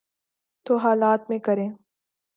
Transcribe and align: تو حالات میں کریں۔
تو 0.65 0.77
حالات 0.77 1.29
میں 1.29 1.39
کریں۔ 1.39 1.69